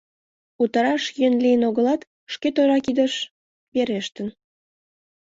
[0.61, 2.01] Утараш йӧн лийын огылат,
[2.33, 3.13] шке тӧра кидыш
[3.73, 4.27] верештын.